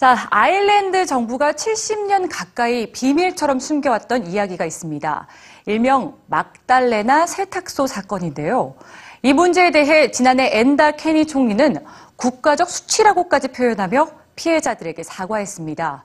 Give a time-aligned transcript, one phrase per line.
[0.00, 5.26] 자, 아일랜드 정부가 70년 가까이 비밀처럼 숨겨왔던 이야기가 있습니다.
[5.66, 8.76] 일명 막달레나 세탁소 사건인데요.
[9.20, 11.84] 이 문제에 대해 지난해 엔다 케니 총리는
[12.16, 16.04] 국가적 수치라고까지 표현하며 피해자들에게 사과했습니다.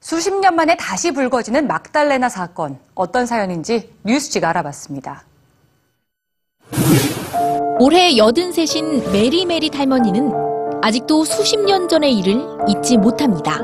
[0.00, 5.22] 수십 년 만에 다시 불거지는 막달레나 사건, 어떤 사연인지 뉴스지가 알아봤습니다.
[7.78, 10.47] 올해 83인 메리메리 할머니는
[10.82, 13.60] 아직도 수십 년 전의 일을 잊지 못합니다.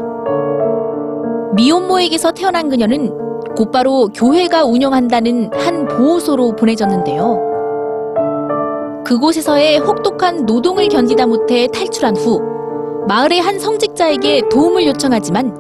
[1.55, 3.13] 미혼모에게서 태어난 그녀는
[3.57, 7.53] 곧바로 교회가 운영한다는 한 보호소로 보내졌는데요.
[9.07, 12.41] 그곳에서의 혹독한 노동을 견디다 못해 탈출한 후
[13.07, 15.55] 마을의 한 성직자에게 도움을 요청하지만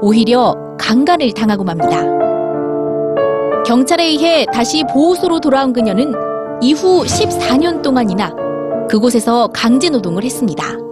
[0.00, 2.02] 오히려 강간을 당하고 맙니다.
[3.64, 6.12] 경찰에 의해 다시 보호소로 돌아온 그녀는
[6.60, 8.34] 이후 14년 동안이나
[8.88, 10.87] 그곳에서 강제 노동을 했습니다.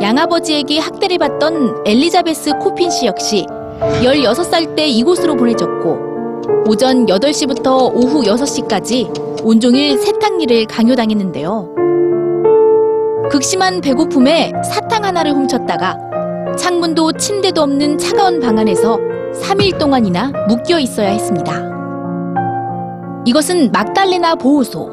[0.00, 3.46] 양아버지에게 학대를 받던 엘리자베스 코핀 씨 역시
[4.02, 6.06] 16살 때 이곳으로 보내졌고
[6.68, 11.74] 오전 8시부터 오후 6시까지 온종일 세탁 일을 강요당했는데요.
[13.30, 15.96] 극심한 배고픔에 사탕 하나를 훔쳤다가
[16.58, 18.98] 창문도 침대도 없는 차가운 방 안에서
[19.42, 21.64] 3일 동안이나 묶여 있어야 했습니다.
[23.24, 24.90] 이것은 막달레나 보호소,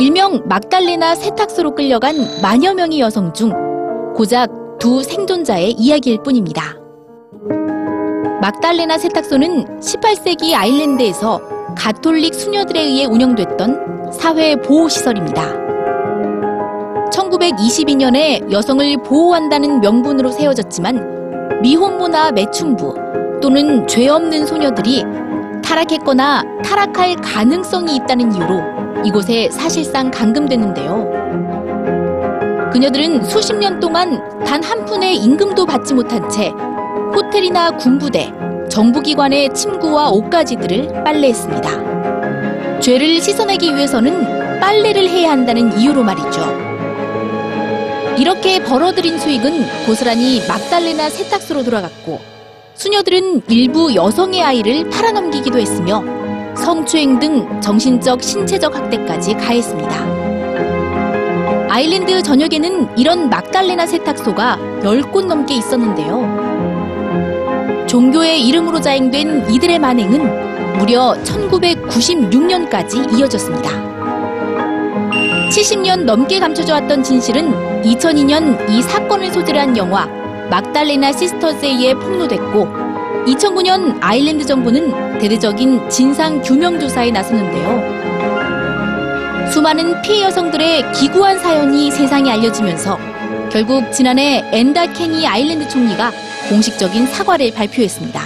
[0.00, 3.71] 일명 막달레나 세탁소로 끌려간 만여 명의 여성 중
[4.14, 6.76] 고작 두 생존자의 이야기일 뿐입니다.
[8.40, 11.40] 막달레나 세탁소는 18세기 아일랜드에서
[11.76, 15.62] 가톨릭 수녀들에 의해 운영됐던 사회 보호 시설입니다.
[17.10, 22.94] 1922년에 여성을 보호한다는 명분으로 세워졌지만 미혼모나 매춘부
[23.40, 25.04] 또는 죄 없는 소녀들이
[25.64, 31.21] 타락했거나 타락할 가능성이 있다는 이유로 이곳에 사실상 감금됐는데요.
[32.72, 36.50] 그녀들은 수십 년 동안 단 한 푼의 임금도 받지 못한 채
[37.14, 38.32] 호텔이나 군부대,
[38.70, 42.80] 정부기관의 침구와 옷가지들을 빨래했습니다.
[42.80, 46.40] 죄를 씻어내기 위해서는 빨래를 해야 한다는 이유로 말이죠.
[48.18, 52.20] 이렇게 벌어들인 수익은 고스란히 막달레나 세탁소로 돌아갔고
[52.74, 56.02] 수녀들은 일부 여성의 아이를 팔아넘기기도 했으며
[56.56, 60.21] 성추행 등 정신적, 신체적 학대까지 가했습니다.
[61.72, 66.20] 아일랜드 전역에는 이런 막달레나 세탁소가 10곳 넘게 있었는데요.
[67.88, 73.70] 종교의 이름으로 자행된 이들의 만행은 무려 1996년까지 이어졌습니다.
[75.48, 77.50] 70년 넘게 감춰져 왔던 진실은
[77.80, 80.04] 2002년 이 사건을 소재로 한 영화
[80.50, 82.66] 막달레나 시스터즈에 의해 폭로됐고
[83.28, 88.21] 2009년 아일랜드 정부는 대대적인 진상 규명 조사에 나섰는데요.
[89.50, 92.98] 수많은 피해 여성들의 기구한 사연이 세상에 알려지면서
[93.50, 96.10] 결국 지난해 엔다 케니 아일랜드 총리가
[96.48, 98.20] 공식적인 사과를 발표했습니다.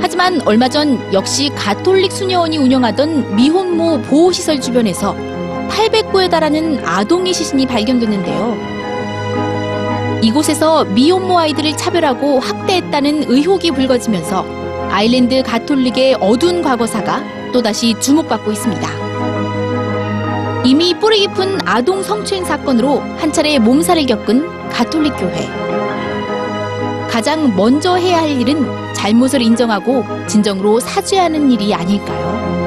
[0.00, 5.14] 하지만 얼마 전 역시 가톨릭 수녀원이 운영하던 미혼모 보호시설 주변에서
[5.68, 8.76] 800구에 달하는 아동의 시신이 발견됐는데요.
[10.22, 14.44] 이곳에서 미혼모 아이들을 차별하고 학대했다는 의혹이 불거지면서
[14.90, 19.05] 아일랜드 가톨릭의 어두운 과거사가 또다시 주목받고 있습니다.
[20.64, 25.48] 이미 뿌리 깊은 아동 성추행 사건으로 한 차례 몸살을 겪은 가톨릭 교회.
[27.08, 32.65] 가장 먼저 해야 할 일은 잘못을 인정하고 진정으로 사죄하는 일이 아닐까요?